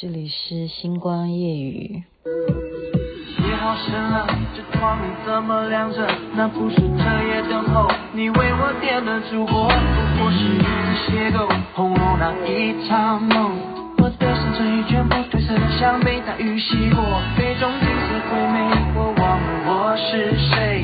[0.00, 2.04] 这里是星光夜雨。
[2.24, 6.06] 夜好深了，这窗帘怎么亮着？
[6.36, 10.66] 那不是彻夜等候，你为我点的烛火，不过是一次
[11.10, 13.58] 邂逅，红楼那一场梦。
[13.98, 17.02] 我的心这一卷不褪色，像被大雨洗过，
[17.36, 20.77] 杯中景色最美，我忘了我是谁，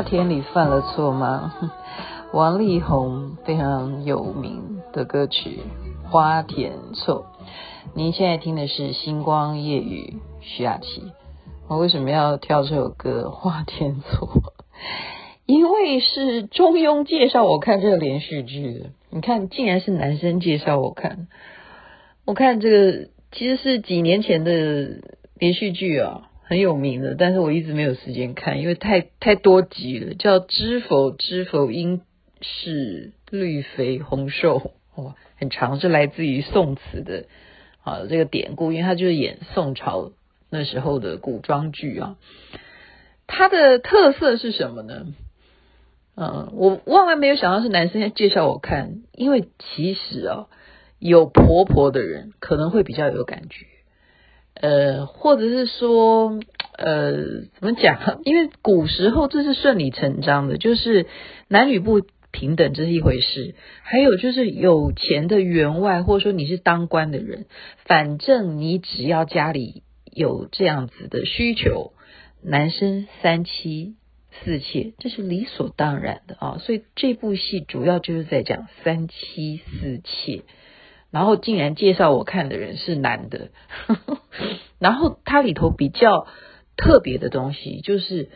[0.00, 1.52] 花田里犯了错吗？
[2.32, 5.60] 王力宏非常有名的歌曲
[6.08, 7.26] 《花田错》。
[7.92, 11.12] 您现在听的是《星光夜雨》，徐雅琪。
[11.68, 14.26] 我为什么要挑这首歌《花田错》？
[15.44, 18.86] 因为是中庸介绍我看这个连续剧的。
[19.10, 21.28] 你看，竟然是男生介绍我看。
[22.24, 25.02] 我看这个其实是几年前的
[25.38, 26.29] 连续剧啊。
[26.50, 30.14] 很有名的，但是我一直没有时间看，因为太太多集了。
[30.14, 32.00] 叫《知否知否，应
[32.40, 34.58] 是绿肥红瘦》
[34.96, 37.26] 哦，很长，是来自于宋词的
[37.84, 40.10] 啊这个典故，因为他就是演宋朝
[40.50, 42.16] 那时候的古装剧啊。
[43.28, 45.06] 它的特色是什么呢？
[46.16, 50.48] 嗯，我万万没有想到是男生要介绍我看，因为其实啊，
[50.98, 53.66] 有婆婆的人可能会比较有感觉。
[54.60, 56.38] 呃，或者是说，
[56.76, 57.12] 呃，
[57.58, 58.20] 怎么讲？
[58.24, 61.06] 因为古时候这是顺理成章的，就是
[61.48, 63.54] 男女不平等这是一回事。
[63.82, 67.46] 还有就是有钱的员外，或者说你是当官的人，
[67.86, 71.92] 反正你只要家里有这样子的需求，
[72.42, 73.94] 男生三妻
[74.44, 76.58] 四妾，这是理所当然的啊。
[76.58, 80.42] 所以这部戏主要就是在讲三妻四妾。
[81.12, 83.48] 然后竟然介绍我看的人是男的，
[84.80, 86.26] 然后它里头比较
[86.76, 88.30] 特别的东西，就是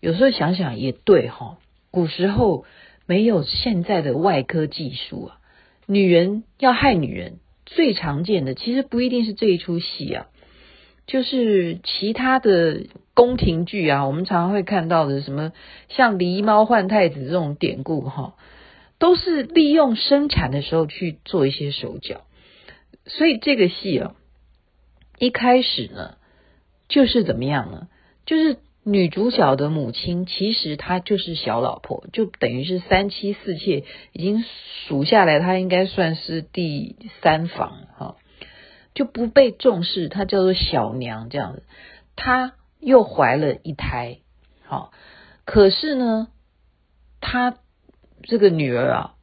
[0.00, 1.58] 有时候想想也对哈，
[1.92, 2.64] 古时候
[3.06, 5.38] 没有现在的外科技术啊，
[5.86, 10.26] 女人要害女人最常见的其实不一定是这一出戏啊，
[11.06, 15.52] 就是其他的宫廷剧啊，我们常常会看到的什么
[15.88, 18.34] 像狸猫换太子这种典故哈。
[18.98, 22.20] 都是利用生产的时候去做一些手脚，
[23.06, 24.14] 所以这个戏啊，
[25.20, 26.16] 一开始呢，
[26.88, 27.86] 就是怎么样呢？
[28.26, 34.44] 就是女主角的母亲，其实她就是小老婆，就等于是三妻四妾，已经
[34.88, 38.16] 数下来，她应该算是第三房哈，
[38.94, 41.62] 就不被重视，她叫做小娘这样子。
[42.16, 44.18] 她又怀了一胎，
[44.64, 44.90] 好，
[45.44, 46.26] 可是呢，
[47.20, 47.58] 她。
[48.22, 49.14] 这个女儿啊，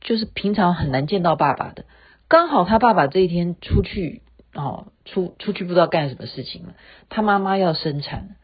[0.00, 1.84] 就是平常很难见到爸爸的。
[2.26, 4.20] 刚好他爸爸这一天出去，
[4.56, 6.74] 哦，出出去不知道干什么事情了。
[7.08, 8.36] 他妈妈要生产，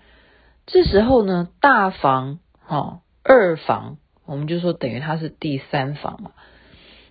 [0.66, 3.96] 这时候呢，大房哦，二房，
[4.26, 6.32] 我们就说等于他是第三房嘛。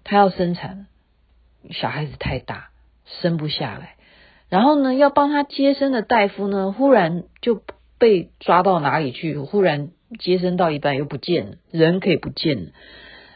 [0.04, 0.88] 他要生产，
[1.72, 2.70] 小孩子太大，
[3.06, 3.96] 生不下来。
[4.48, 7.62] 然后呢，要帮他接生的大夫呢，忽然就
[7.98, 9.90] 被抓到哪里去，忽然。
[10.20, 12.72] 接生到一半又不见了，人可以不见了，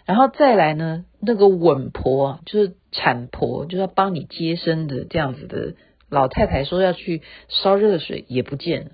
[0.04, 5.74] 然后再来呢，那个稳婆就是产婆，就是要帮你接生的这样子的
[6.10, 8.92] 老太太说要去烧热水也不见了，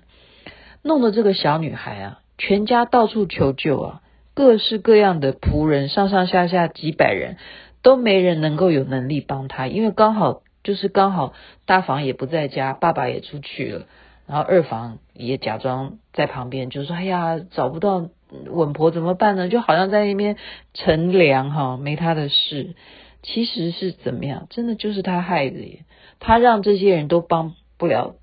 [0.82, 4.02] 弄得这个小女孩啊，全家到处求救啊，
[4.34, 7.36] 各式各样的仆人上上下下几百人
[7.82, 11.32] 都没人能够有能力帮她，因为刚好就是刚好
[11.64, 13.86] 大房也不在家，爸爸也出去了。
[14.26, 18.08] 然后二房也假装在旁边，就说：“哎呀，找不到
[18.46, 20.36] 稳婆怎么办呢？”就好像在那边
[20.72, 22.74] 乘凉哈，没他的事。
[23.22, 24.46] 其实是怎么样？
[24.50, 25.84] 真的就是他害的！
[26.18, 28.16] 他让这些人都帮不了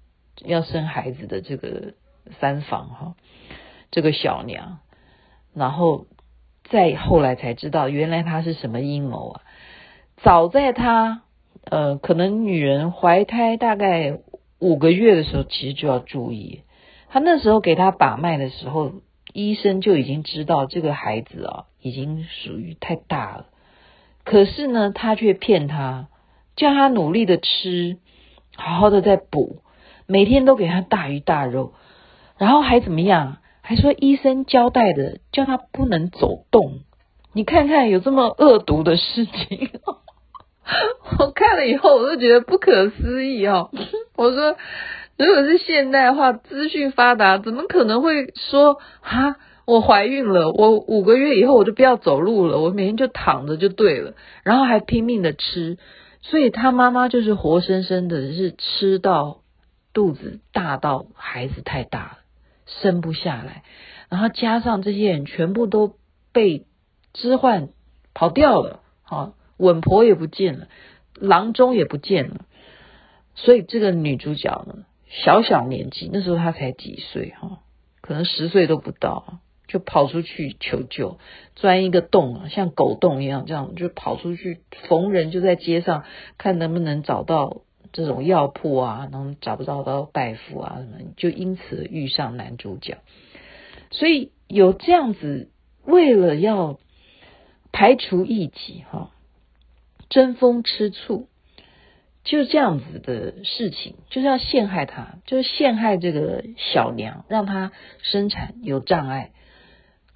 [0.45, 1.93] 要生孩子的这个
[2.39, 3.15] 三房哈，
[3.91, 4.79] 这个小娘。
[5.53, 6.05] 然后
[6.65, 9.41] 再后来才知道，原来他是什么阴谋啊！
[10.17, 11.23] 早在他
[11.63, 14.19] 呃，可能女人怀胎大概。
[14.61, 16.63] 五个月的时候，其实就要注意。
[17.07, 18.91] 他那时候给他把脉的时候，
[19.31, 23.45] 医生就已经知道这个孩子啊，已经属于太大了。
[24.29, 26.07] 可是呢，他却骗他，
[26.55, 27.97] 叫他努力的吃，
[28.55, 29.63] 好好的在补，
[30.05, 31.73] 每天都给他大鱼大肉，
[32.37, 33.37] 然后还怎么样？
[33.63, 36.81] 还说医生交代的，叫他不能走动。
[37.33, 39.71] 你看看，有这么恶毒的事情。
[41.17, 43.71] 我看了以后，我都觉得不可思议哦。
[44.15, 44.55] 我说，
[45.17, 49.37] 如果是现代化、资讯发达，怎么可能会说哈，
[49.69, 55.77] 我怀孕了，我五个月以后我就不要走路了，我每天就躺着就对了，然后还拼命的吃。
[56.21, 59.41] 所以他妈妈就是活生生的是吃到
[59.93, 62.17] 肚子大到孩子太大了，
[62.65, 63.63] 生不下来，
[64.09, 65.93] 然后加上这些人全部都
[66.33, 66.65] 被
[67.13, 67.69] 置换
[68.15, 70.67] 跑掉了，好，稳婆也不见了，
[71.13, 72.45] 郎中也不见了，
[73.35, 77.59] 所以这个女主角呢，小小年纪，那时候她才几岁哈，
[78.01, 79.39] 可能十岁都不到。
[79.69, 81.19] 就跑出去求救，
[81.55, 86.03] 钻一个洞啊，像狗洞一样，这样就跑出去，逢人就在街上
[86.39, 87.61] 看能不能找到
[87.93, 92.97] 这种药铺啊，然后找不找到大夫啊什么，就因此遇上男主角。
[93.91, 95.49] 所以有这样子，
[95.85, 96.79] 为了要
[97.71, 99.11] 排除异己，哈，
[100.09, 101.27] 争风吃醋，
[102.23, 109.29] 就这样子的事情，就是要陷害他，就是陷害这个小娘，让她生产有障碍。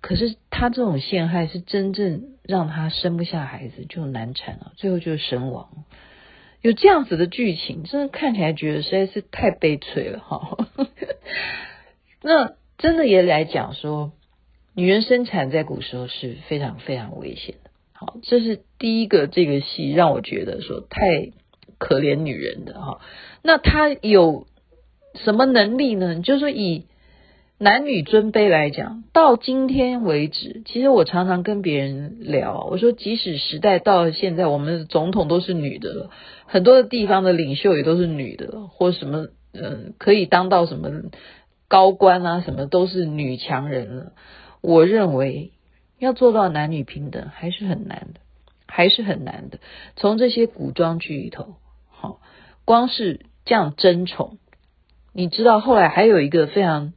[0.04, 5.86] 可是他这种陷害是真正让他生不下孩子，就难产了，最后就是身亡。
[6.62, 10.68] 有这样子的剧情，真的看起来觉得实在是太悲催了哈。
[12.22, 14.12] 那真的也来讲说，
[14.76, 17.72] 女人生产在古时候是非常非常危险的。
[17.94, 21.32] 好，这是第一个这个戏让我觉得说太
[21.78, 23.00] 可怜女人的哈。
[23.42, 24.48] 那她有
[25.16, 26.20] 什么能力呢？
[26.20, 26.88] 就是说以。
[27.60, 36.10] 男女尊卑来讲，到今天为止，其实我常常跟别人聊，我说即使时代到了现在，我们的总统都是女的了，
[36.46, 40.90] 很多的地方的领袖也都是女的，或什么嗯，可以当到什么
[41.70, 44.14] 高官啊，什么都是女强人了。
[44.60, 45.52] 我认为
[46.00, 48.20] 要做到男女平等还是很难的，
[48.68, 49.60] 还是很难的。
[49.96, 51.54] 从这些古装剧里头，
[51.88, 52.20] 好，
[52.66, 54.38] 光是这样争宠，
[55.14, 56.94] 你知道后来还有一个非常。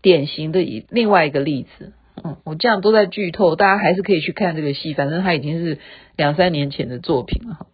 [0.00, 1.92] 典型的以另外一个例子，
[2.22, 5.78] 嗯，我这样都在剧透，大家还是可以去看这个戏，反正它已经是
[6.16, 7.66] 两三年前的作品了哈。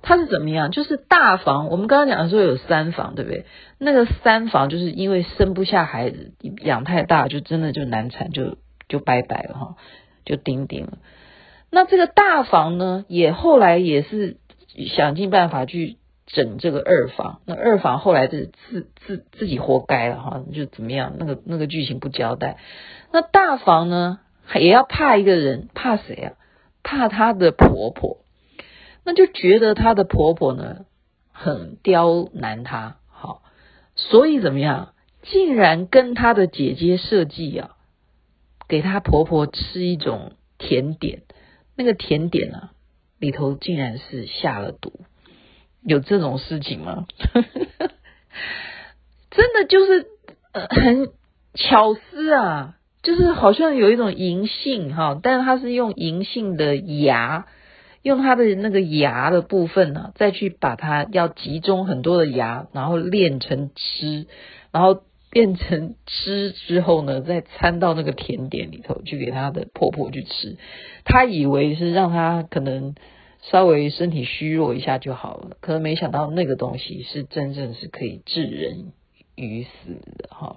[0.00, 0.70] 它是怎么样？
[0.70, 3.44] 就是大房，我们刚刚讲的时候有三房，对不对？
[3.78, 6.32] 那个三房就是因为生不下孩子，
[6.62, 8.56] 养太大，就真的就难产，就
[8.88, 9.76] 就拜拜了哈，
[10.24, 10.98] 就丁丁了。
[11.70, 14.36] 那这个大房呢，也后来也是
[14.94, 15.96] 想尽办法去。
[16.30, 21.14] 整这个二房，那二房后来是自自自己活该了哈，就怎么样？
[21.18, 22.58] 那个那个剧情不交代。
[23.12, 24.20] 那大房呢，
[24.54, 26.32] 也要怕一个人，怕谁啊？
[26.82, 28.18] 怕她的婆婆。
[29.04, 30.84] 那就觉得她的婆婆呢
[31.32, 33.42] 很刁难她，好，
[33.94, 34.92] 所以怎么样？
[35.22, 37.70] 竟然跟她的姐姐设计啊，
[38.68, 41.22] 给她婆婆吃一种甜点，
[41.74, 42.72] 那个甜点啊
[43.18, 44.92] 里头竟然是下了毒。
[45.84, 47.06] 有这种事情吗？
[49.30, 50.06] 真的就是
[50.52, 51.08] 呃很
[51.54, 57.46] 巧思啊，就是好像有一种银杏哈，但是它是用银杏的芽，
[58.02, 64.26] 用它的那个芽的部分呢，再去把它要集中很多的芽，然后炼成汁，
[64.72, 70.56] 然后变成汁之后呢，再掺到那个甜点里头去给她的婆婆去吃，
[71.04, 72.94] 她以为是让她可能。
[73.40, 78.92] 稍微身体虚弱一下就好了，可能没想到那个东西是真正是可以致人
[79.36, 79.68] 于死
[80.18, 80.56] 的哈。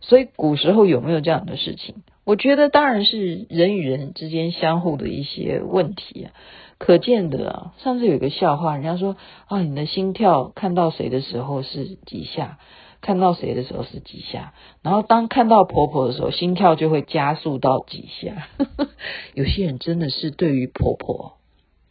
[0.00, 1.94] 所以古时候有没有这样的事情？
[2.24, 6.32] 我觉得当然是人与人之间相互的一些问题啊。
[6.78, 9.16] 可见的啊，上次有一个笑话，人家说
[9.46, 12.58] 啊，你的心跳看到谁的时候是几下，
[13.00, 18.48] 看到谁的时候是几下，然后当看到婆婆的时候，心跳就会加速到几下。
[19.34, 21.38] 有些人真的是对于婆婆。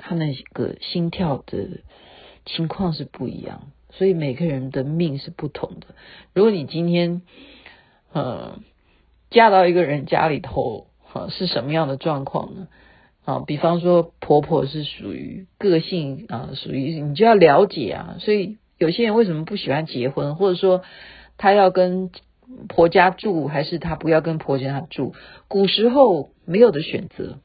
[0.01, 1.67] 他那个心跳的
[2.45, 5.87] 情况是不一样，所以每个人的命是不同的。
[6.33, 7.21] 如果你今天
[8.11, 8.59] 呃
[9.29, 12.67] 嫁到一个人家里头，哈、是什么样的状况呢？
[13.23, 18.17] 啊、比方说婆婆是属于个性啊，属、于你就要了解啊。
[18.19, 20.81] 所以有些人为什么不喜欢结婚，或者说
[21.37, 22.09] 他要跟
[22.67, 25.13] 婆家住，还是他不要跟婆家住？
[25.47, 27.37] 古时候没有的选择。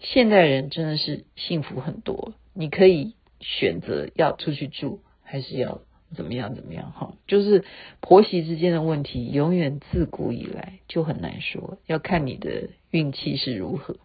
[0.00, 5.80] 现代人真的是幸福很多，你可以选择要出去住，还是要
[6.14, 7.14] 怎么样怎么样哈。
[7.26, 7.64] 就是
[8.00, 13.96] 婆媳之间的问题，永远自古以来就很难说，要看你的运气是如何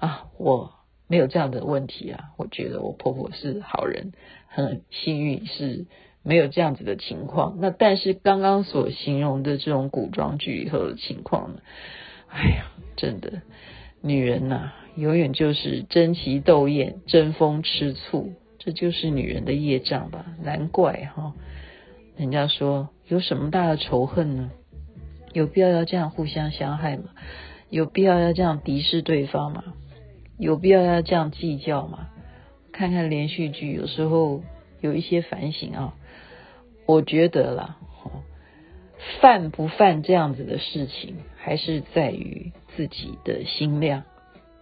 [0.00, 0.28] 啊。
[0.38, 0.72] 我
[1.06, 4.12] 没有这样的问题啊，我觉得我婆婆是好人，
[4.46, 5.86] 很幸运是
[6.22, 7.58] 没有这样子的情况。
[7.60, 11.60] 那但是刚刚所形容的这种古装剧以后的情况呢？
[12.28, 13.42] 哎呀，真的。
[14.02, 20.26] 女人呐、啊，永远就是争奇斗艳、争风吃醋，这就是女人的业障吧？
[20.42, 21.34] 难怪哈，
[22.16, 24.50] 人家说有什么大的仇恨呢？
[25.32, 27.04] 有必要要这样互相伤害吗？
[27.70, 29.64] 有必要要这样敌视对方吗？
[30.38, 32.08] 有必要要这样计较吗？
[32.72, 34.42] 看看连续剧，有时候
[34.80, 35.94] 有一些反省啊。
[36.84, 37.76] 我觉得啦，
[39.20, 44.04] 犯不犯这样子的事情，还是在于自己的心量。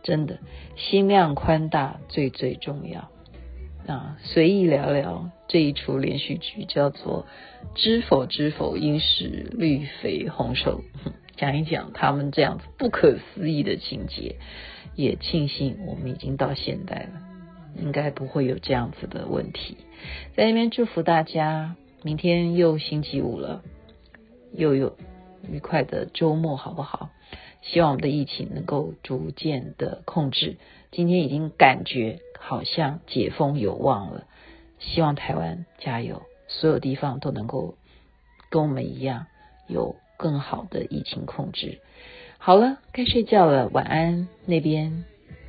[0.02, 0.38] 真的，
[0.76, 3.10] 心量宽大最最重要。
[3.86, 7.26] 啊，随意聊聊这一出连续剧，叫做
[7.76, 10.82] 《知否知否，应是绿肥红瘦》，
[11.36, 14.36] 讲一讲他们这样子不可思议的情节。
[14.96, 17.22] 也庆幸我们已经到现代了，
[17.76, 19.76] 应该不会有这样子的问题。
[20.34, 23.62] 在那边祝福大家，明天又星期五了，
[24.52, 24.96] 又有
[25.50, 27.10] 愉快的周末，好不好？
[27.62, 30.56] 希望我们的疫情能够逐渐的控制。
[30.90, 34.24] 今天已经感觉好像解封有望了，
[34.78, 37.76] 希望台湾加油，所有地方都能够
[38.50, 39.26] 跟我们一样
[39.68, 41.80] 有更好的疫情控制。
[42.38, 45.04] 好了，该睡觉了，晚安那边，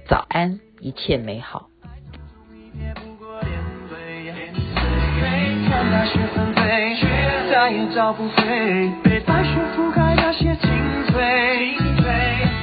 [0.07, 1.69] 早安，一切美好。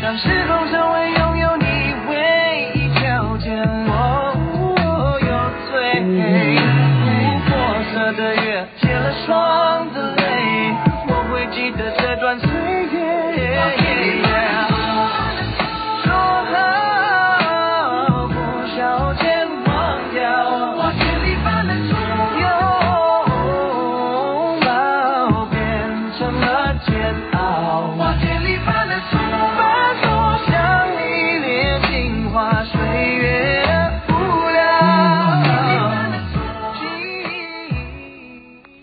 [0.09, 1.28] 让时光成为永